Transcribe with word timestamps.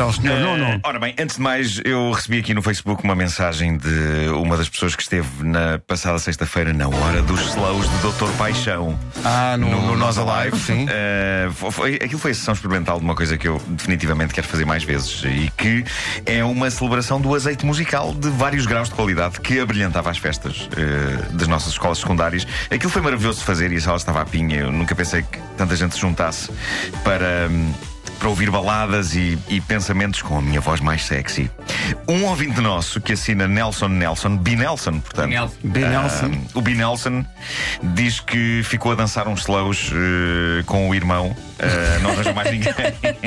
Então, 0.00 0.12
senhor 0.14 0.38
Eh, 0.38 0.40
Nuno. 0.40 0.80
Ora 0.82 0.98
bem, 0.98 1.14
antes 1.18 1.36
de 1.36 1.42
mais, 1.42 1.78
eu 1.84 2.10
recebi 2.12 2.38
aqui 2.38 2.54
no 2.54 2.62
Facebook 2.62 3.04
uma 3.04 3.14
mensagem 3.14 3.76
de 3.76 4.30
uma 4.34 4.56
das 4.56 4.66
pessoas 4.66 4.96
que 4.96 5.02
esteve 5.02 5.28
na 5.42 5.78
passada 5.78 6.18
sexta-feira 6.18 6.72
na 6.72 6.88
hora 6.88 7.20
dos 7.20 7.38
slows 7.48 7.86
de 7.86 7.98
Doutor 7.98 8.30
Paixão. 8.38 8.98
Ah, 9.22 9.58
no, 9.58 9.68
no, 9.68 9.96
Nós 9.98 10.16
Nós 10.16 10.26
Alive, 10.26 10.58
sim. 10.58 10.86
Fo- 11.52 11.70
foi, 11.70 11.96
aquilo 11.96 12.18
foi 12.18 12.30
a 12.30 12.34
sessão 12.34 12.54
experimental 12.54 12.98
de 12.98 13.04
uma 13.04 13.14
coisa 13.14 13.36
que 13.36 13.46
eu 13.46 13.60
definitivamente 13.68 14.32
quero 14.32 14.46
fazer 14.48 14.64
mais 14.64 14.82
vezes 14.84 15.22
e 15.26 15.52
que 15.54 15.84
é 16.24 16.42
uma 16.42 16.70
celebração 16.70 17.20
do 17.20 17.34
azeite 17.34 17.66
musical 17.66 18.14
de 18.14 18.30
vários 18.30 18.64
graus 18.64 18.88
de 18.88 18.94
qualidade 18.94 19.38
que 19.42 19.60
abrilhantava 19.60 20.08
as 20.10 20.16
festas 20.16 20.66
eh, 20.78 21.26
das 21.34 21.46
nossas 21.46 21.72
escolas 21.72 21.98
secundárias. 21.98 22.46
Aquilo 22.70 22.90
foi 22.90 23.02
maravilhoso 23.02 23.40
de 23.40 23.44
fazer 23.44 23.70
e 23.70 23.76
a 23.76 23.80
sala 23.82 23.98
estava 23.98 24.22
à 24.22 24.24
pinha. 24.24 24.60
Eu 24.60 24.72
nunca 24.72 24.94
pensei 24.94 25.20
que 25.22 25.38
tanta 25.58 25.76
gente 25.76 25.94
se 25.94 26.00
juntasse 26.00 26.50
para. 27.04 27.48
hum, 27.50 27.70
para 28.20 28.28
ouvir 28.28 28.50
baladas 28.50 29.14
e, 29.14 29.38
e 29.48 29.62
pensamentos 29.62 30.20
com 30.20 30.36
a 30.36 30.42
minha 30.42 30.60
voz 30.60 30.78
mais 30.78 31.02
sexy. 31.06 31.50
Um 32.06 32.26
ouvinte 32.26 32.60
nosso 32.60 33.00
que 33.00 33.14
assina 33.14 33.48
Nelson 33.48 33.88
Nelson, 33.88 34.36
B. 34.36 34.56
Nelson, 34.56 35.00
portanto. 35.00 35.30
Nelson. 35.30 35.56
B. 35.64 35.80
Nelson. 35.80 36.30
Ah, 36.34 36.58
o 36.58 36.60
B. 36.60 36.74
Nelson 36.74 37.24
diz 37.82 38.20
que 38.20 38.60
ficou 38.62 38.92
a 38.92 38.94
dançar 38.94 39.26
uns 39.26 39.40
slows 39.40 39.90
eh, 39.90 40.62
com 40.66 40.90
o 40.90 40.94
irmão, 40.94 41.34
eh, 41.58 41.98
não 42.02 42.10
arranjou 42.10 42.34
mais 42.34 42.50
ninguém. 42.50 42.74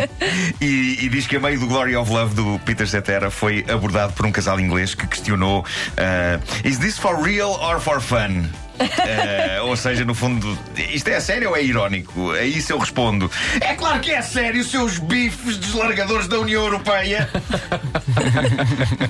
e, 0.61 1.00
e 1.02 1.09
diz 1.09 1.25
que 1.25 1.38
a 1.38 1.39
meio 1.39 1.59
do 1.59 1.66
Glory 1.66 1.95
of 1.95 2.11
Love 2.11 2.35
do 2.35 2.59
Peter 2.59 2.88
Cetera 2.88 3.31
foi 3.31 3.66
abordado 3.67 4.13
por 4.13 4.28
um 4.28 4.31
casal 4.31 4.59
inglês 4.59 4.94
que 4.94 5.07
questionou: 5.07 5.66
eh, 5.97 6.39
Is 6.63 6.78
this 6.78 7.00
for 7.00 7.19
real 7.19 7.50
or 7.50 7.80
for 7.80 8.00
fun? 8.00 8.47
Eh, 8.79 9.59
ou 9.61 9.75
seja, 9.77 10.03
no 10.05 10.13
fundo, 10.16 10.57
isto 10.91 11.07
é 11.09 11.19
sério 11.19 11.49
ou 11.49 11.55
é 11.57 11.63
irónico? 11.63 12.31
A 12.31 12.43
isso 12.43 12.71
eu 12.71 12.77
respondo: 12.79 13.29
É 13.61 13.73
claro 13.75 13.99
que 13.99 14.11
é 14.11 14.21
sério, 14.21 14.63
seus 14.63 14.97
bifes 14.97 15.57
deslargadores 15.57 16.27
da 16.27 16.39
União 16.39 16.63
Europeia. 16.63 17.29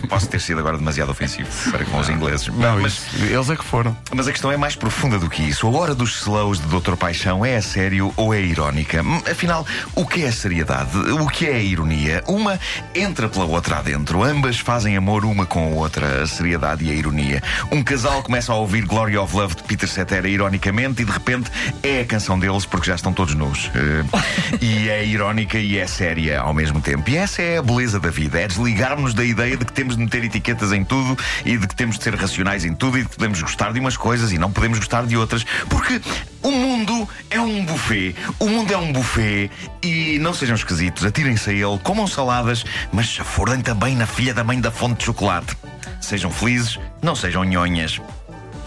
Posso 0.09 0.27
ter 0.27 0.39
sido 0.39 0.59
agora 0.59 0.77
demasiado 0.77 1.09
ofensivo 1.11 1.49
para 1.71 1.85
com 1.85 1.97
os 1.97 2.09
ingleses. 2.09 2.47
Não, 2.47 2.79
mas, 2.81 2.93
isso, 2.93 3.25
eles 3.25 3.49
é 3.49 3.55
que 3.55 3.63
foram. 3.63 3.95
mas 4.13 4.27
a 4.27 4.31
questão 4.31 4.51
é 4.51 4.57
mais 4.57 4.75
profunda 4.75 5.17
do 5.17 5.29
que 5.29 5.41
isso. 5.41 5.67
A 5.67 5.71
hora 5.71 5.95
dos 5.95 6.21
slows 6.21 6.59
de 6.59 6.67
Doutor 6.67 6.97
Paixão 6.97 7.45
é 7.45 7.55
a 7.55 7.61
sério 7.61 8.13
ou 8.15 8.33
é 8.33 8.41
irónica? 8.41 9.01
Hum, 9.01 9.21
Afinal, 9.29 9.65
o 9.95 10.05
que 10.05 10.23
é 10.23 10.27
a 10.27 10.31
seriedade? 10.31 10.97
O 10.97 11.27
que 11.27 11.47
é 11.47 11.55
a 11.55 11.59
ironia? 11.59 12.23
Uma 12.27 12.59
entra 12.93 13.27
pela 13.29 13.45
outra 13.45 13.77
adentro. 13.77 14.23
Ambas 14.23 14.59
fazem 14.59 14.95
amor 14.97 15.25
uma 15.25 15.45
com 15.45 15.63
a 15.73 15.75
outra, 15.75 16.23
a 16.23 16.27
seriedade 16.27 16.85
e 16.85 16.91
a 16.91 16.93
ironia. 16.93 17.41
Um 17.71 17.81
casal 17.83 18.21
começa 18.23 18.51
a 18.51 18.55
ouvir 18.55 18.85
Glory 18.85 19.17
of 19.17 19.35
Love 19.35 19.52
de 19.55 19.63
Peter 19.63 19.87
Cetera 19.89 20.27
ironicamente 20.27 21.01
e 21.01 21.05
de 21.05 21.11
repente 21.11 21.51
é 21.81 22.01
a 22.01 22.05
canção 22.05 22.37
deles 22.37 22.65
porque 22.65 22.87
já 22.87 22.95
estão 22.95 23.13
todos 23.13 23.35
nus. 23.35 23.69
Eh, 23.75 24.57
e 24.61 24.89
é 24.89 25.05
irónica 25.05 25.57
e 25.57 25.77
é 25.77 25.87
séria 25.87 26.39
ao 26.41 26.53
mesmo 26.53 26.81
tempo. 26.81 27.09
E 27.09 27.17
essa 27.17 27.41
é 27.41 27.57
a 27.57 27.61
beleza 27.61 27.99
da 27.99 28.09
vida. 28.09 28.39
É 28.39 28.47
desligarmos 28.47 29.13
da 29.13 29.23
ideia 29.23 29.57
de 29.57 29.65
que 29.65 29.73
temos 29.73 29.95
de 29.95 30.03
meter 30.03 30.23
etiquetas 30.23 30.71
em 30.71 30.83
tudo 30.83 31.17
e 31.45 31.57
de 31.57 31.67
que 31.67 31.75
temos 31.75 31.97
de 31.97 32.03
ser 32.03 32.15
racionais 32.15 32.65
em 32.65 32.73
tudo 32.73 32.97
e 32.97 33.03
de 33.03 33.09
que 33.09 33.15
podemos 33.15 33.41
gostar 33.41 33.73
de 33.73 33.79
umas 33.79 33.97
coisas 33.97 34.31
e 34.31 34.37
não 34.37 34.51
podemos 34.51 34.79
gostar 34.79 35.05
de 35.05 35.17
outras. 35.17 35.45
Porque 35.69 36.01
o 36.41 36.51
mundo 36.51 37.07
é 37.29 37.39
um 37.39 37.65
buffet. 37.65 38.15
O 38.39 38.47
mundo 38.47 38.73
é 38.73 38.77
um 38.77 38.91
buffet 38.91 39.49
e 39.81 40.19
não 40.19 40.33
sejam 40.33 40.55
esquisitos. 40.55 41.05
Atirem-se 41.05 41.49
a 41.49 41.53
ele, 41.53 41.79
comam 41.83 42.07
saladas, 42.07 42.63
mas 42.91 43.07
chafurdem 43.07 43.61
também 43.61 43.95
na 43.95 44.05
filha 44.05 44.33
da 44.33 44.43
mãe 44.43 44.59
da 44.59 44.71
fonte 44.71 44.99
de 44.99 45.05
chocolate. 45.05 45.55
Sejam 46.01 46.29
felizes, 46.29 46.79
não 47.01 47.15
sejam 47.15 47.43
nhonhas. 47.45 48.01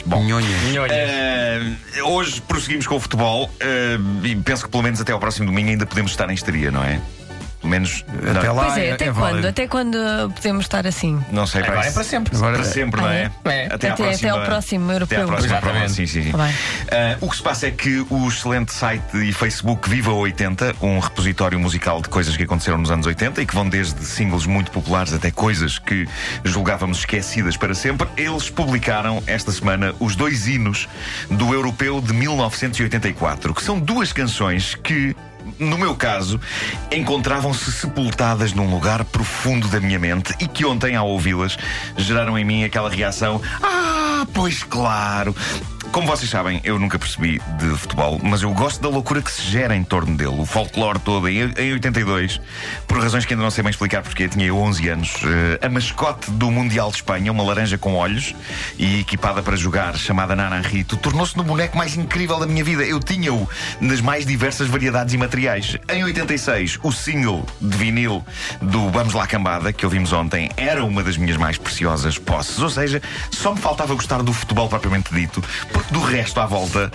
Bom, 0.06 0.22
Nhonhas. 0.22 0.93
Eh, 0.93 2.03
hoje 2.05 2.41
prosseguimos 2.41 2.87
com 2.87 2.94
o 2.94 3.00
futebol 3.00 3.50
eh, 3.59 3.99
e 4.22 4.37
penso 4.37 4.65
que 4.65 4.71
pelo 4.71 4.84
menos 4.84 5.00
até 5.00 5.12
ao 5.12 5.19
próximo 5.19 5.47
domingo 5.47 5.69
ainda 5.69 5.84
podemos 5.84 6.12
estar 6.12 6.31
em 6.31 6.34
histeria, 6.34 6.71
não 6.71 6.83
é? 6.83 7.00
Pelo 7.66 7.69
menos. 7.69 8.04
Até 8.31 8.47
não, 8.47 8.54
lá 8.54 8.65
Pois 8.66 8.78
é, 8.78 8.93
até 8.93 9.04
quando? 9.06 9.15
válido. 9.21 9.49
Até 9.49 9.66
quando 9.66 9.99
podemos 10.37 10.65
estar 10.65 10.87
assim? 10.87 11.21
Não 11.32 11.47
sei, 11.49 11.62
Agora 11.62 11.75
parece- 11.78 11.91
é 11.91 11.94
para 11.94 12.04
sempre. 12.04 12.37
Agora 12.37 12.54
Para 12.54 12.65
sempre, 12.65 13.00
não 13.00 13.09
é? 13.09 13.31
Ah, 13.44 13.53
é? 13.53 13.56
É. 13.62 13.66
Até- 13.66 13.88
até 13.91 14.03
próxima- 14.04 14.31
ao 14.32 14.44
próximo 14.44 14.84
Até 14.84 14.93
à 14.93 14.94
europeu. 14.97 15.27
próxima 15.27 15.56
Exatamente. 15.56 15.93
sim, 15.93 16.06
sim, 16.06 16.22
sim. 16.22 16.32
Ah, 16.37 17.16
o 17.21 17.28
que 17.28 17.37
se 17.37 17.43
passa 17.43 17.66
é 17.66 17.71
que 17.72 18.06
o 18.09 18.28
excelente 18.28 18.72
site 18.72 19.16
e 19.16 19.32
Facebook 19.32 19.91
Viva 19.91 20.12
80, 20.12 20.75
um 20.81 20.99
repositório 21.00 21.59
musical 21.59 22.00
de 22.00 22.09
coisas 22.09 22.37
que 22.37 22.44
aconteceram 22.44 22.78
nos 22.78 22.91
anos 22.91 23.04
80 23.06 23.43
e 23.43 23.47
que 23.47 23.54
vão 23.54 23.69
desde 23.69 24.04
singles 24.04 24.47
muito 24.47 24.71
populares 24.71 25.12
até 25.12 25.31
coisas 25.33 25.78
que 25.78 26.06
julgávamos 26.44 26.98
esquecidas 26.98 27.56
para 27.56 27.75
sempre, 27.75 28.06
eles 28.16 28.48
publicaram 28.48 29.22
esta 29.27 29.50
semana 29.50 29.93
os 29.98 30.15
dois 30.15 30.47
hinos 30.47 30.88
do 31.31 31.53
Europeu 31.53 32.00
de 32.00 32.12
1984, 32.12 33.53
que 33.54 33.62
são 33.62 33.78
duas 33.81 34.12
canções 34.12 34.75
que. 34.77 35.16
No 35.59 35.79
meu 35.79 35.95
caso, 35.95 36.41
encontravam-se 36.91 37.73
sepultadas 37.73 38.53
num 38.53 38.71
lugar 38.71 39.05
profundo 39.05 39.69
da 39.69 39.81
minha 39.81 39.99
mente 39.99 40.34
e 40.41 40.49
que 40.49 40.65
ontem, 40.65 40.97
ao 40.97 41.09
ouvi-las, 41.09 41.57
geraram 41.97 42.39
em 42.39 42.45
mim 42.45 42.65
aquela 42.65 42.91
reação: 42.91 43.41
Ah, 43.62 44.27
pois 44.33 44.62
claro! 44.62 45.34
Como 45.97 46.07
vocês 46.07 46.31
sabem, 46.31 46.61
eu 46.62 46.79
nunca 46.79 46.99
percebi 46.99 47.41
de 47.59 47.71
futebol, 47.79 48.21
mas 48.23 48.43
eu 48.43 48.53
gosto 48.53 48.83
da 48.83 48.89
loucura 48.91 49.23
que 49.23 49.33
se 49.33 49.41
gera 49.41 49.75
em 49.75 49.83
torno 49.83 50.15
dele, 50.15 50.39
o 50.39 50.45
folclore 50.45 50.99
todo. 50.99 51.27
Em, 51.27 51.51
em 51.57 51.73
82, 51.73 52.39
por 52.87 53.01
razões 53.01 53.25
que 53.25 53.33
ainda 53.33 53.43
não 53.43 53.51
sei 53.51 53.65
bem 53.65 53.71
explicar, 53.71 54.03
porque 54.03 54.25
eu 54.25 54.29
tinha 54.29 54.55
11 54.55 54.89
anos, 54.91 55.15
eh, 55.25 55.67
a 55.67 55.71
mascote 55.71 56.31
do 56.33 56.51
Mundial 56.51 56.91
de 56.91 56.97
Espanha, 56.97 57.33
uma 57.33 57.43
laranja 57.43 57.79
com 57.79 57.95
olhos 57.95 58.34
e 58.77 59.01
equipada 59.01 59.43
para 59.43 59.57
jogar, 59.57 59.97
chamada 59.97 60.37
Nana 60.37 60.61
Rito, 60.61 60.99
tornou-se 60.99 61.34
no 61.34 61.43
boneco 61.43 61.79
mais 61.79 61.97
incrível 61.97 62.39
da 62.39 62.47
minha 62.47 62.63
vida. 62.63 62.84
Eu 62.84 63.01
tinha-o 63.01 63.49
nas 63.81 64.03
mais 64.03 64.27
diversas 64.27 64.69
variedades 64.69 65.15
e 65.15 65.17
materiais. 65.17 65.78
Em 65.89 66.05
86, 66.05 66.78
o 66.83 66.93
single 66.93 67.47
de 67.59 67.75
vinil 67.75 68.23
do 68.61 68.91
Vamos 68.91 69.15
Lá 69.15 69.27
Cambada, 69.27 69.73
que 69.73 69.87
ouvimos 69.87 70.13
ontem, 70.13 70.51
era 70.59 70.84
uma 70.84 71.03
das 71.03 71.17
minhas 71.17 71.39
mais 71.39 71.57
preciosas 71.57 72.19
posses. 72.19 72.59
Ou 72.59 72.69
seja, 72.69 73.01
só 73.31 73.55
me 73.55 73.61
faltava 73.63 73.95
gostar 73.95 74.23
do 74.23 74.34
futebol 74.34 74.69
propriamente 74.69 75.15
dito, 75.15 75.43
porque 75.73 75.86
do 75.91 76.01
resto 76.01 76.41
à 76.41 76.47
volta. 76.47 76.91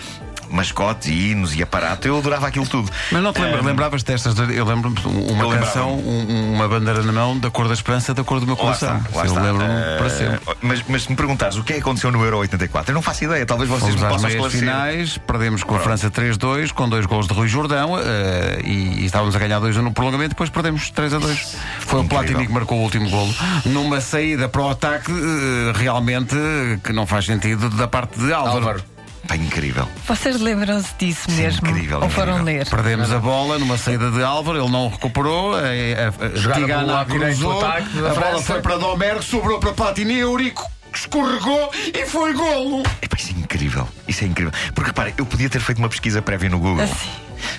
Mascotes 0.51 1.07
e 1.07 1.31
hinos 1.31 1.55
e 1.55 1.63
aparato, 1.63 2.07
eu 2.07 2.17
adorava 2.17 2.47
aquilo 2.47 2.67
tudo. 2.67 2.91
Mas 3.11 3.23
não 3.23 3.31
te 3.33 3.41
lembras, 3.41 3.61
Ah, 3.63 3.67
lembravas 3.67 4.03
destas? 4.03 4.35
Eu 4.37 4.65
lembro-me 4.65 4.95
de 4.95 5.07
uma 5.07 5.43
Eu 5.43 5.49
canção, 5.49 5.93
um- 5.97 6.53
uma 6.55 6.67
bandeira 6.67 7.01
na 7.03 7.11
mão, 7.11 7.37
da 7.39 7.49
cor 7.49 7.67
da 7.67 7.73
esperança, 7.73 8.13
da 8.13 8.23
cor 8.23 8.39
do 8.39 8.45
meu 8.45 8.55
Lá 8.55 8.61
coração. 8.61 8.97
está, 8.97 9.17
lá 9.19 9.25
eu 9.25 9.33
lembro-me 9.35 9.71
Eh, 9.73 9.95
para 9.97 10.09
sempre. 10.09 10.39
Mas, 10.61 10.83
mas 10.87 11.03
se 11.03 11.09
me 11.09 11.15
perguntares 11.15 11.57
o 11.57 11.63
que 11.63 11.73
é 11.73 11.75
que 11.77 11.81
aconteceu 11.81 12.11
no 12.11 12.23
Euro 12.23 12.37
84, 12.39 12.91
eu 12.91 12.95
não 12.95 13.01
faço 13.01 13.23
ideia. 13.23 13.45
Talvez 13.45 13.69
vocês 13.69 13.95
Fomos 13.95 14.01
me 14.03 14.09
possam 14.09 14.29
esclarecer. 14.29 14.59
finais, 14.59 15.17
perdemos 15.17 15.63
com 15.63 15.75
a 15.75 15.79
França 15.79 16.09
3-2, 16.11 16.71
com 16.71 16.87
dois 16.89 17.05
gols 17.05 17.27
de 17.27 17.33
Rui 17.33 17.47
Jordão 17.47 17.97
eh, 17.97 18.61
e, 18.63 19.01
e 19.01 19.05
estávamos 19.05 19.35
a 19.35 19.39
ganhar 19.39 19.59
2 19.59 19.75
no 19.77 19.91
prolongamento, 19.91 20.29
depois 20.29 20.49
perdemos 20.49 20.91
3-2. 20.91 21.55
Foi 21.79 22.01
o. 22.01 22.11
Platini 22.11 22.45
que 22.45 22.51
marcou 22.53 22.77
o 22.77 22.81
último 22.83 23.09
golo. 23.09 23.33
Numa 23.65 24.01
saída 24.01 24.49
para 24.49 24.61
o 24.61 24.69
ataque, 24.69 25.11
eh, 25.11 25.71
realmente, 25.75 26.35
que 26.83 26.91
não 26.91 27.07
faz 27.07 27.25
sentido 27.25 27.69
da 27.69 27.87
parte 27.87 28.19
de 28.19 28.33
Álvaro. 28.33 28.57
Álvaro. 28.57 28.83
Pá, 29.31 29.37
incrível. 29.37 29.87
Vocês 30.05 30.41
lembram-se 30.41 30.93
disso 30.99 31.31
Sim, 31.31 31.37
mesmo? 31.37 31.65
incrível, 31.65 32.01
Ou 32.01 32.09
foram 32.09 32.41
incrível. 32.41 32.63
ler? 32.63 32.69
Perdemos 32.69 33.13
a 33.13 33.17
bola 33.19 33.57
numa 33.57 33.77
saída 33.77 34.11
de 34.11 34.21
Álvaro, 34.21 34.59
ele 34.59 34.69
não 34.69 34.89
recuperou. 34.89 35.55
A, 35.55 35.59
a, 35.59 35.61
a, 35.61 36.35
Jogaram 36.35 36.61
Tigana 36.63 36.81
pelo 36.83 36.91
lado 36.93 37.11
direito 37.13 37.37
cruzou, 37.37 37.53
do 37.53 37.65
ataque 37.65 37.87
a 37.97 38.01
bola 38.01 38.13
França. 38.13 38.43
foi 38.43 38.61
para 38.61 38.77
Domergue, 38.77 39.23
sobrou 39.23 39.57
para 39.61 39.71
Platini, 39.71 40.17
Eurico 40.19 40.69
escorregou 40.93 41.71
e 41.93 42.05
foi 42.05 42.33
golo. 42.33 42.83
Epá, 43.01 43.15
isso 43.17 43.33
é 43.33 43.39
incrível. 43.39 43.87
Isso 44.11 44.23
é 44.23 44.27
incrível. 44.27 44.51
Porque 44.75 44.89
repara, 44.89 45.13
eu 45.17 45.25
podia 45.25 45.49
ter 45.49 45.59
feito 45.59 45.79
uma 45.79 45.89
pesquisa 45.89 46.21
prévia 46.21 46.49
no 46.49 46.59
Google. 46.59 46.83
Assim. 46.83 47.09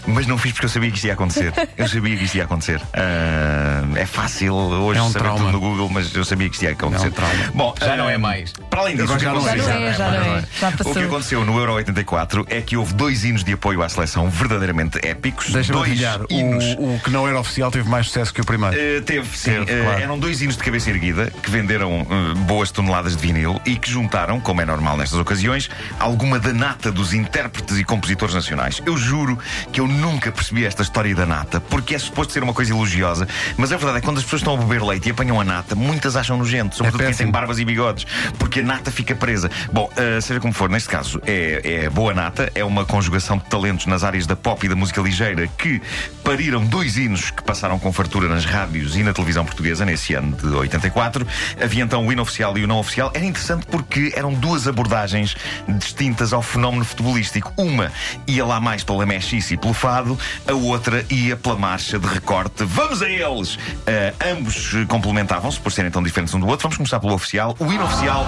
Mas 0.07 0.29
não 0.29 0.39
fiz 0.39 0.53
porque 0.53 0.67
eu 0.67 0.71
sabia 0.71 0.91
que 0.91 0.97
isto 0.97 1.07
ia 1.07 1.13
acontecer. 1.15 1.53
Eu 1.77 1.89
sabia 1.89 2.17
que 2.17 2.23
isto 2.25 2.37
ia 2.37 2.45
acontecer. 2.45 2.81
Ah, 2.95 3.83
é 3.97 4.07
fácil 4.07 4.55
hoje 4.55 5.01
É 5.01 5.03
um 5.03 5.11
saber 5.11 5.25
trauma. 5.25 5.39
tudo 5.41 5.53
no 5.53 5.59
Google, 5.61 5.89
mas 5.89 6.15
eu 6.15 6.25
sabia 6.25 6.49
que 6.49 6.55
isto 6.55 6.63
ia 6.63 6.71
acontecer. 6.71 7.07
É 7.07 7.09
um 7.09 7.13
trauma. 7.13 7.35
Bom, 7.53 7.75
Já 7.81 7.95
ah, 7.95 7.97
não 7.97 8.09
é 8.09 8.17
mais. 8.17 8.53
Para 8.71 8.81
além 8.83 8.97
disso, 8.97 9.13
Agora 9.13 9.17
o 9.17 9.19
que 9.19 9.25
já 9.25 9.33
não 9.33 9.49
é. 9.49 9.51
aconteceu- 9.53 9.73
Já 9.73 9.81
não 9.81 9.87
é, 9.87 9.95
já 9.95 10.11
não 10.11 10.37
é. 10.37 10.45
Já 10.61 10.71
passou. 10.73 10.93
O 10.93 10.95
que 10.95 11.03
aconteceu 11.03 11.45
no 11.45 11.59
Euro 11.59 11.73
84 11.75 12.47
é 12.49 12.61
que 12.61 12.77
houve 12.77 12.95
dois 12.95 13.25
hinos 13.25 13.43
de 13.43 13.53
apoio 13.55 13.83
à 13.83 13.89
seleção 13.89 14.31
verdadeiramente 14.31 15.05
épicos. 15.05 15.51
Deixa-me 15.51 15.79
dois 15.79 15.91
adivinhar, 15.91 16.21
hinos. 16.31 16.65
o, 16.79 16.95
o 16.95 17.01
que 17.03 17.11
não 17.11 17.27
era 17.27 17.41
oficial 17.41 17.71
teve 17.73 17.89
mais 17.89 18.07
sucesso 18.07 18.33
que 18.33 18.41
o 18.41 18.45
primeiro. 18.45 18.77
Uh, 18.77 19.03
teve, 19.03 19.37
sim. 19.37 19.51
Teve, 19.65 19.81
Uh, 19.81 19.85
claro. 19.85 20.01
Eram 20.03 20.19
dois 20.19 20.41
hinos 20.43 20.57
de 20.57 20.63
cabeça 20.63 20.91
erguida 20.91 21.33
que 21.43 21.51
venderam 21.51 22.03
uh, 22.03 22.35
boas 22.47 22.71
toneladas 22.71 23.17
de 23.17 23.23
vinil 23.27 23.61
e 23.67 23.77
que 23.77 23.91
juntaram, 23.91 24.39
como 24.41 24.61
é 24.61 24.65
normal 24.65 24.97
nestas 24.97 25.19
ocasiões, 25.19 25.69
alguma 25.99 26.39
da 26.43 26.53
nata 26.53 26.91
dos 26.91 27.15
intérpretes 27.15 27.79
e 27.79 27.85
compositores 27.85 28.35
nacionais. 28.35 28.83
Eu 28.85 28.97
juro 28.97 29.39
que 29.73 29.81
eu 29.81 29.87
nunca 29.87 30.33
percebi 30.33 30.65
esta 30.65 30.83
história 30.83 31.15
da 31.15 31.25
nata, 31.25 31.61
porque 31.61 31.95
é 31.95 31.99
suposto 31.99 32.33
ser 32.33 32.43
uma 32.43 32.53
coisa 32.53 32.73
elogiosa, 32.73 33.29
mas 33.57 33.73
a 33.73 33.77
verdade 33.77 33.99
é 33.99 34.01
que 34.01 34.07
quando 34.07 34.19
as 34.19 34.25
pessoas 34.25 34.43
estão 34.43 34.55
a 34.55 34.57
beber 34.57 34.83
leite 34.83 35.09
e 35.09 35.13
apanham 35.13 35.41
a 35.41 35.45
nata, 35.45 35.75
muitas 35.75 36.17
acham 36.17 36.37
nojento, 36.37 36.77
sobretudo 36.77 37.05
quem 37.05 37.15
tem 37.15 37.31
barbas 37.31 37.59
e 37.59 37.65
bigodes, 37.65 38.07
porque 38.39 38.61
a 38.61 38.63
nata 38.63 38.91
fica 38.91 39.15
presa. 39.15 39.51
Bom, 39.73 39.89
uh, 39.93 40.21
seja 40.21 40.41
como 40.41 40.53
for, 40.53 40.69
neste 40.69 40.89
caso, 40.89 41.21
é, 41.25 41.85
é 41.85 41.91
boa 41.91 42.13
nata, 42.13 42.51
é 42.55 42.65
uma 42.65 42.85
conjugação 42.85 43.39
de 43.39 43.45
talentos 43.45 43.87
nas 43.87 44.03
áreas 44.03 44.27
da 44.27 44.35
pop 44.35 44.67
e 44.67 44.69
da 44.69 44.75
música 44.75 45.01
ligeira 45.01 45.47
que 45.47 45.81
pariram 46.25 46.65
dois 46.65 46.97
hinos 46.97 47.31
que 47.31 47.43
passaram 47.43 47.79
com 47.79 47.93
fartura 47.93 48.29
nas 48.29 48.45
rádios 48.45 48.97
e 48.97 49.03
na 49.03 49.13
televisão 49.13 49.45
portuguesa 49.45 49.85
nesse 49.85 50.15
ano 50.15 50.37
de 50.37 50.47
84. 50.47 51.27
Havia 51.63 51.85
então 51.85 52.07
o 52.07 52.13
hino 52.13 52.23
oficial 52.23 52.57
e 52.59 52.65
o 52.65 52.67
não 52.67 52.79
oficial. 52.79 53.13
Era 53.15 53.25
interessante 53.25 53.67
porque 53.67 54.13
eram 54.17 54.35
duas 54.35 54.67
abordagens 54.67 55.37
distintas 55.69 56.32
ao 56.33 56.43
fenómeno 56.43 56.85
futebolístico. 56.85 57.53
Uma 57.57 57.93
ia 58.27 58.45
lá 58.45 58.61
mais 58.61 58.85
pela 58.85 59.05
mexice 59.07 59.57
pelo 59.57 59.75
fado, 59.75 60.19
a 60.47 60.53
outra 60.53 61.05
ia 61.11 61.37
pela 61.37 61.57
marcha 61.57 61.99
de 61.99 62.07
recorte. 62.07 62.65
Vamos 62.65 63.03
a 63.03 63.09
eles! 63.09 63.55
Uh, 63.55 64.15
ambos 64.33 64.73
complementavam-se 64.89 65.61
por 65.61 65.73
serem 65.73 65.91
tão 65.91 66.03
diferentes 66.03 66.35
um 66.35 66.41
do 66.41 66.47
outro. 66.47 66.65
Vamos 66.65 66.77
começar 66.77 67.01
pelo 67.01 67.15
oficial. 67.15 67.57
O 67.59 67.73
hino 67.73 67.85
oficial 67.85 68.27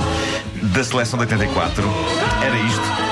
da 0.62 0.84
seleção 0.84 1.18
de 1.18 1.24
84 1.24 1.82
era 2.42 2.56
isto. 2.56 3.03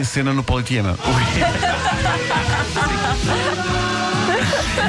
Em 0.00 0.04
cena 0.04 0.32
no 0.32 0.42
Politiema. 0.42 0.96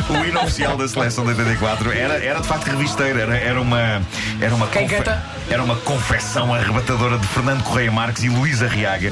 O 0.09 0.25
hino 0.25 0.41
oficial 0.41 0.77
da 0.77 0.87
seleção 0.87 1.25
de 1.25 1.31
84 1.31 1.91
era, 1.91 2.13
era 2.23 2.39
de 2.39 2.47
facto 2.47 2.67
revisteiro, 2.67 3.19
era, 3.19 3.35
era 3.37 3.61
uma. 3.61 4.01
Era 4.39 4.55
uma, 4.55 4.67
Quem 4.67 4.87
canta? 4.87 5.21
era 5.49 5.61
uma 5.61 5.75
confecção 5.75 6.53
arrebatadora 6.53 7.17
de 7.17 7.27
Fernando 7.27 7.61
Correia 7.63 7.91
Marques 7.91 8.23
e 8.23 8.29
Luís 8.29 8.63
Arriaga, 8.63 9.11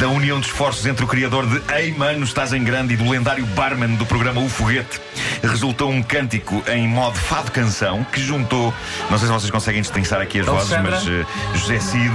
da 0.00 0.08
união 0.08 0.40
de 0.40 0.46
esforços 0.46 0.84
entre 0.86 1.04
o 1.04 1.08
criador 1.08 1.46
de 1.46 1.62
Ei 1.72 1.92
Mano, 1.92 2.24
estás 2.24 2.52
em 2.52 2.64
grande 2.64 2.94
e 2.94 2.96
do 2.96 3.08
lendário 3.08 3.46
barman 3.46 3.94
do 3.94 4.04
programa 4.04 4.40
O 4.40 4.48
Foguete. 4.48 5.00
Resultou 5.42 5.90
um 5.90 6.02
cântico 6.02 6.62
em 6.66 6.88
modo 6.88 7.16
fado 7.16 7.52
canção 7.52 8.04
que 8.12 8.20
juntou, 8.20 8.74
não 9.08 9.18
sei 9.18 9.28
se 9.28 9.32
vocês 9.32 9.50
conseguem 9.50 9.82
destrinçar 9.82 10.20
aqui 10.20 10.40
as 10.40 10.46
vozes, 10.46 10.76
mas 10.82 11.06
eh, 11.06 11.24
José 11.54 11.78
Cid, 11.78 12.12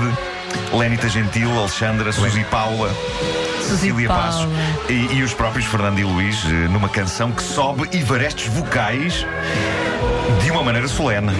Lénita 0.73 1.07
Gentil, 1.07 1.51
Alexandra, 1.57 2.11
Suzy 2.11 2.44
Paula. 2.45 2.89
Cecília. 3.61 4.07
Passos 4.07 4.47
e, 4.89 5.15
e 5.15 5.23
os 5.23 5.33
próprios 5.33 5.65
Fernando 5.65 5.97
e 6.00 6.03
Luís 6.03 6.44
eh, 6.45 6.67
numa 6.69 6.89
canção 6.89 7.31
que 7.31 7.41
sobe 7.41 7.88
e 7.91 8.03
varestes 8.03 8.47
vocais 8.47 9.25
de 10.44 10.51
uma 10.51 10.63
maneira 10.63 10.88
solene. 10.88 11.33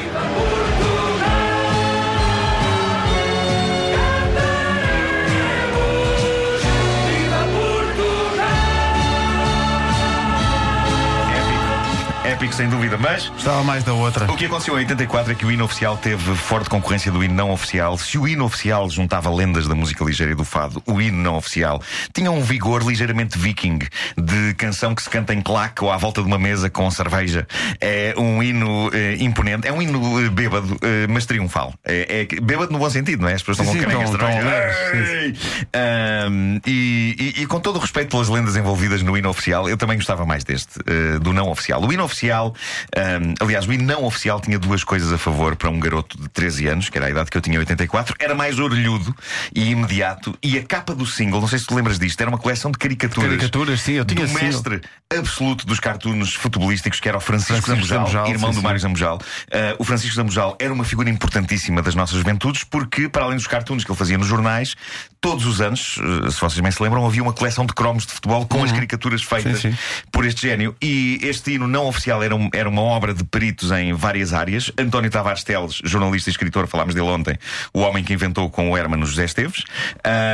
Épico, 12.44 12.56
sem 12.56 12.68
dúvida, 12.68 12.98
mas 12.98 13.30
Gostava 13.30 13.64
mais 13.64 13.86
da 13.86 13.94
outra. 13.94 14.30
o 14.30 14.36
que 14.36 14.46
aconteceu 14.48 14.74
em 14.76 14.80
84 14.80 15.32
é 15.32 15.36
que 15.36 15.46
o 15.46 15.52
hino 15.52 15.64
oficial 15.64 15.96
teve 15.96 16.36
forte 16.36 16.70
concorrência 16.70 17.10
do 17.10 17.24
hino 17.24 17.34
não 17.34 17.52
oficial. 17.52 17.98
Se 17.98 18.18
o 18.18 18.28
hino 18.28 18.44
oficial 18.44 18.90
juntava 18.90 19.34
lendas 19.34 19.66
da 19.66 19.74
música 19.74 20.04
ligeira 20.04 20.34
e 20.34 20.36
do 20.36 20.44
fado, 20.44 20.84
o 20.86 21.02
hino 21.02 21.18
não 21.24 21.38
oficial 21.38 21.82
tinha 22.14 22.30
um 22.30 22.42
vigor 22.42 22.84
ligeiramente 22.84 23.38
viking, 23.38 23.80
de 24.18 24.54
canção 24.56 24.94
que 24.94 25.02
se 25.02 25.10
canta 25.10 25.34
em 25.34 25.42
claque 25.42 25.86
ou 25.86 25.90
à 25.90 25.96
volta 25.96 26.22
de 26.22 26.28
uma 26.28 26.38
mesa 26.38 26.70
com 26.70 26.92
cerveja. 26.92 27.48
É 27.80 28.14
um 28.18 28.44
hino 28.44 28.90
eh, 28.94 29.16
imponente, 29.22 29.66
é 29.66 29.72
um 29.72 29.82
hino 29.82 30.20
eh, 30.26 30.28
bêbado, 30.28 30.78
eh, 30.82 31.08
mas 31.08 31.26
triunfal. 31.26 31.74
É, 31.86 32.28
é 32.30 32.42
bêbado 32.42 32.74
no 32.74 32.80
bom 32.80 32.90
sentido, 32.90 33.22
não 33.22 33.30
é? 33.30 33.36
As 33.36 33.42
pessoas 33.42 33.70
Sim, 33.70 33.78
estão 33.78 33.86
com 33.86 34.06
canegas 34.06 34.10
de 34.10 34.16
estão- 34.18 34.52
cerveja. 34.52 35.34
estão 35.34 35.80
Ei! 35.80 36.24
Ahm, 36.28 36.60
e, 36.68 37.34
e- 37.38 37.42
e 37.44 37.46
com 37.46 37.62
todo 37.62 37.78
o 37.78 37.80
respeito 37.80 38.10
pelas 38.10 38.28
lendas 38.28 38.58
envolvidas 38.58 39.02
no 39.02 39.18
hino 39.18 39.30
oficial, 39.30 39.70
eu 39.70 39.78
também 39.78 39.96
gostava 39.96 40.26
mais 40.26 40.44
deste, 40.44 40.78
eh, 40.86 41.20
do 41.20 41.32
não 41.32 41.50
oficial. 41.50 41.82
O 41.82 41.94
hino 41.94 42.04
oficial, 42.04 42.33
ahm, 42.38 43.34
aliás, 43.40 43.68
o 43.68 43.74
hino 43.74 43.84
não 43.84 44.04
oficial 44.04 44.40
tinha 44.40 44.58
duas 44.58 44.84
coisas 44.84 45.12
a 45.12 45.18
favor 45.18 45.56
para 45.56 45.70
um 45.70 45.80
garoto 45.80 46.18
de 46.18 46.28
13 46.30 46.68
anos, 46.68 46.90
que 46.90 46.98
era 46.98 47.08
a 47.08 47.10
idade 47.10 47.30
que 47.30 47.38
eu 47.38 47.42
tinha 47.42 47.56
em 47.56 47.60
84, 47.60 48.16
era 48.20 48.36
mais 48.36 48.60
orelhudo 48.60 49.16
e 49.56 49.72
imediato, 49.72 50.38
e 50.42 50.58
a 50.58 50.64
capa 50.64 50.94
do 50.94 51.06
single, 51.06 51.40
não 51.40 51.48
sei 51.48 51.60
se 51.60 51.66
tu 51.66 51.76
lembras 51.76 52.00
disto, 52.00 52.20
era 52.20 52.30
uma 52.30 52.38
coleção 52.38 52.72
de 52.72 52.78
caricaturas. 52.78 53.30
Caricaturas, 53.30 53.82
sim, 53.82 53.94
eu 53.94 54.06
tinha 54.06 54.26
do 54.26 54.28
single. 54.28 54.44
mestre 54.44 54.82
absoluto 55.16 55.66
dos 55.66 55.80
cartoons 55.80 56.34
futebolísticos, 56.34 57.00
que 57.00 57.08
era 57.08 57.18
o 57.18 57.22
Francisco, 57.22 57.62
Francisco 57.62 57.88
Zambujal, 57.88 58.06
Zambujal, 58.06 58.30
irmão 58.30 58.52
sim, 58.52 58.60
do. 58.60 58.64
Mário 58.64 58.80
Zambujal. 58.80 59.18
Uh, 59.18 59.76
o 59.78 59.84
Francisco 59.84 60.16
Zambujal 60.16 60.58
era 60.60 60.74
uma 60.74 60.84
figura 60.84 61.10
importantíssima 61.10 61.82
das 61.82 61.96
nossas 61.96 62.18
juventudes, 62.18 62.64
porque, 62.64 63.08
para 63.08 63.24
além 63.24 63.38
dos 63.38 63.48
cartoons 63.48 63.84
que 63.84 63.92
ele 63.92 63.98
fazia 63.98 64.18
nos 64.18 64.28
jornais, 64.28 64.76
todos 65.22 65.46
os 65.46 65.62
anos, 65.62 65.98
uh, 65.98 66.32
se 66.32 66.40
vocês 66.42 66.60
bem 66.60 66.72
se 66.72 66.82
lembram, 66.82 67.06
havia 67.06 67.22
uma 67.22 67.34
coleção 67.34 67.66
de 67.66 67.74
cromos 67.74 68.06
de 68.06 68.14
futebol 68.14 68.46
com 68.48 68.64
as 68.64 68.72
caricaturas 68.72 69.22
feitas 69.22 69.44
Uhum. 69.54 69.60
Sim, 69.60 69.72
sim. 69.72 69.78
por 70.12 70.26
este 70.26 70.42
gênio. 70.48 70.76
E 70.82 71.20
este 71.22 71.54
hino 71.54 71.68
não 71.68 71.86
oficial 71.88 72.23
era, 72.24 72.36
um- 72.36 72.50
era 72.54 72.68
uma 72.70 72.82
obra 72.82 73.14
de 73.14 73.24
peritos 73.24 73.72
em 73.72 73.94
várias 73.94 74.34
áreas. 74.34 74.72
António 74.78 75.10
Tavares 75.12 75.44
Teles, 75.44 75.80
jornalista 75.84 76.30
e 76.30 76.32
escritor, 76.32 76.68
falámos 76.68 76.96
dele 76.96 77.08
ontem, 77.08 77.38
o 77.74 77.80
homem 77.82 78.04
que 78.04 78.14
inventou 78.14 78.50
com 78.50 78.72
o 78.72 78.78
Hermano 78.78 79.06
José 79.06 79.26
Esteves. 79.26 79.64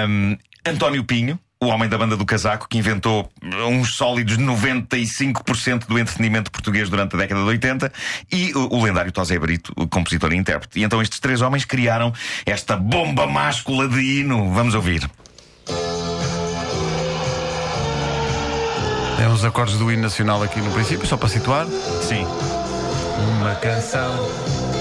Um, 0.07 0.37
António 0.65 1.03
Pinho. 1.03 1.39
O 1.61 1.65
homem 1.67 1.89
da 1.89 1.97
banda 1.97 2.15
do 2.15 2.25
casaco 2.25 2.69
que 2.69 2.77
inventou 2.77 3.29
uns 3.67 3.95
sólidos 3.95 4.37
95% 4.37 5.87
do 5.87 5.99
entretenimento 5.99 6.49
português 6.49 6.89
durante 6.89 7.15
a 7.17 7.19
década 7.19 7.41
de 7.41 7.47
80 7.47 7.91
e 8.31 8.53
o, 8.55 8.81
lendário 8.81 9.11
Tosé 9.11 9.37
Brito, 9.37 9.73
o 9.75 9.85
compositor 9.85 10.31
e 10.31 10.37
intérprete. 10.37 10.79
E 10.79 10.83
então 10.83 11.01
estes 11.01 11.19
três 11.19 11.41
homens 11.41 11.65
criaram 11.65 12.13
esta 12.45 12.77
bomba 12.77 13.27
máscula 13.27 13.89
de 13.89 13.99
hino. 13.99 14.49
Vamos 14.53 14.73
ouvir. 14.73 15.05
Tem 19.19 19.27
uns 19.27 19.43
acordes 19.43 19.77
do 19.77 19.91
hino 19.91 20.03
nacional 20.03 20.41
aqui 20.41 20.61
no 20.61 20.71
princípio, 20.71 21.05
só 21.05 21.17
para 21.17 21.27
situar. 21.27 21.67
Sim. 22.01 22.25
Uma 23.37 23.53
canção. 23.55 24.78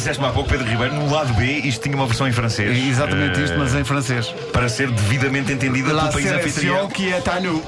Disseste-me 0.00 0.28
há 0.28 0.32
pouco, 0.32 0.48
Pedro 0.48 0.66
Ribeiro, 0.66 0.94
no 0.94 1.10
lado 1.12 1.32
B 1.34 1.44
isto 1.44 1.82
tinha 1.82 1.94
uma 1.94 2.06
versão 2.06 2.26
em 2.26 2.32
francês. 2.32 2.76
Exatamente 2.76 3.40
Eh, 3.40 3.44
isto, 3.44 3.58
mas 3.58 3.74
em 3.74 3.84
francês. 3.84 4.34
Para 4.52 4.68
ser 4.68 4.90
devidamente 4.90 5.52
entendida 5.52 5.92
La 5.92 6.08
pelo 6.08 6.12
país 6.14 6.32
anfitrião. 6.32 6.88
que 6.88 7.12
é 7.12 7.20
Tanu. 7.20 7.62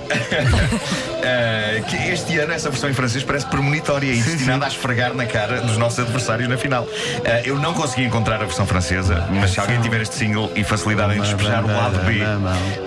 Eh, 1.24 1.82
que 1.86 1.96
este 1.96 2.36
ano 2.38 2.52
essa 2.52 2.68
versão 2.68 2.90
em 2.90 2.94
francês 2.94 3.22
parece 3.22 3.46
premonitória 3.46 4.12
e 4.12 4.20
destinada 4.20 4.64
a 4.64 4.68
esfregar 4.68 5.14
na 5.14 5.24
cara 5.24 5.60
dos 5.60 5.76
nossos 5.76 6.00
adversários 6.00 6.48
na 6.48 6.56
final. 6.56 6.84
Eh, 7.24 7.42
eu 7.44 7.58
não 7.60 7.72
consegui 7.74 8.04
encontrar 8.04 8.36
a 8.36 8.44
versão 8.44 8.66
francesa, 8.66 9.28
mas 9.30 9.52
se 9.52 9.60
alguém 9.60 9.80
tiver 9.80 10.00
este 10.00 10.16
single 10.16 10.50
e 10.56 10.64
facilidade 10.64 11.16
em 11.16 11.20
despejar 11.20 11.64
o 11.64 11.68
lado 11.68 11.98
B 12.04 12.22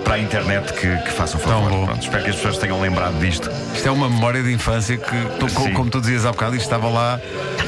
para 0.04 0.14
a 0.14 0.18
internet, 0.18 0.70
que, 0.74 0.96
que 0.98 1.10
faça 1.12 1.38
o 1.38 1.40
Tão 1.40 1.62
favor. 1.62 1.86
Pronto, 1.86 2.02
espero 2.02 2.24
que 2.24 2.30
as 2.30 2.36
pessoas 2.36 2.58
tenham 2.58 2.78
lembrado 2.80 3.18
disto. 3.18 3.50
Isto 3.74 3.88
é 3.88 3.90
uma 3.90 4.10
memória 4.10 4.42
de 4.42 4.52
infância 4.52 4.98
que, 4.98 5.48
Sim. 5.48 5.72
como 5.72 5.88
tu 5.88 6.00
dizias 6.00 6.26
há 6.26 6.30
bocado, 6.32 6.56
isto 6.56 6.64
estava 6.64 6.88
lá 6.90 7.18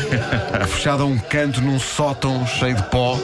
fechado 0.68 1.02
a 1.02 1.06
um 1.06 1.18
canto 1.18 1.62
num 1.68 1.78
sótão 1.78 2.46
cheio 2.46 2.74
de 2.74 2.82
pó. 2.84 3.18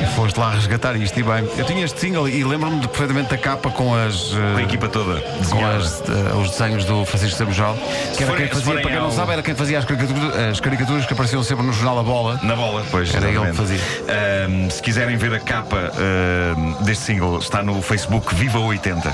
E 0.00 0.06
foste 0.14 0.38
lá 0.38 0.50
resgatar 0.50 0.94
isto 0.96 1.18
e 1.18 1.22
bem. 1.22 1.48
Eu 1.56 1.64
tinha 1.64 1.82
este 1.84 1.98
single 1.98 2.28
e 2.28 2.44
lembro-me 2.44 2.80
de- 2.80 2.88
perfeitamente 2.88 3.30
da 3.30 3.38
capa 3.38 3.70
com 3.70 3.94
as. 3.94 4.30
eh, 4.32 4.52
Com 4.52 4.58
a 4.58 4.62
equipa 4.62 4.88
toda. 4.88 5.20
com 5.50 5.64
as, 5.66 6.00
eh, 6.02 6.34
os 6.38 6.50
desenhos 6.50 6.84
do 6.84 7.04
Francisco 7.06 7.38
Sabujal, 7.38 7.74
que 8.14 8.22
era 8.22 8.32
forem- 8.32 8.46
quem 8.46 8.54
fazia, 8.54 8.72
para 8.74 8.82
quem 8.82 8.94
não 8.98 9.06
ao- 9.06 9.10
sabe, 9.12 9.32
era 9.32 9.42
quem 9.42 9.54
fazia 9.54 9.78
as 9.78 9.84
caricaturas, 9.86 10.36
as 10.52 10.60
caricaturas 10.60 11.06
que 11.06 11.12
apareciam 11.14 11.42
sempre 11.42 11.64
no 11.66 11.72
jornal 11.72 11.98
A 11.98 12.02
Bola. 12.02 12.38
Na 12.42 12.54
bola, 12.54 12.84
pois. 12.90 13.14
Era 13.14 13.26
ele 13.26 13.38
que 13.40 13.46
exatamente. 13.46 13.82
Ahm, 14.08 14.70
se 14.70 14.82
quiserem 14.82 15.16
ver 15.16 15.32
a 15.34 15.40
capa 15.40 15.90
ahm, 15.96 16.84
deste 16.84 17.04
single, 17.04 17.38
está 17.38 17.62
no 17.62 17.80
Facebook 17.80 18.34
Viva 18.34 18.58
80. 18.58 19.10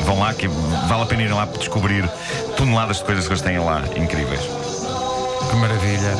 Vão 0.00 0.18
lá 0.18 0.32
que 0.32 0.48
vale 0.88 1.02
a 1.02 1.06
pena 1.06 1.22
ir 1.24 1.32
lá 1.32 1.46
descobrir 1.58 2.08
toneladas 2.56 2.98
de 2.98 3.04
coisas 3.04 3.26
que 3.26 3.32
eles 3.32 3.42
têm 3.42 3.58
lá 3.58 3.82
incríveis. 3.96 4.40
Que 5.50 5.56
maravilha. 5.56 6.16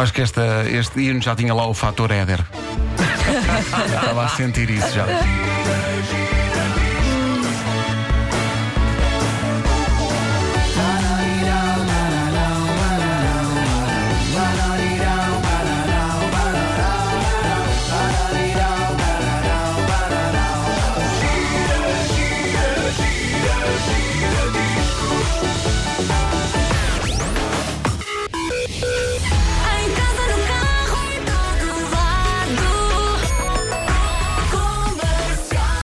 Eu 0.00 0.04
acho 0.04 0.14
que 0.14 0.22
esta, 0.22 0.64
este 0.66 0.98
hino 0.98 1.20
já 1.20 1.36
tinha 1.36 1.52
lá 1.52 1.66
o 1.66 1.74
fator 1.74 2.10
Éder. 2.10 2.40
Estava 3.86 4.24
a 4.24 4.28
sentir 4.28 4.70
isso 4.70 4.94
já. 4.94 5.04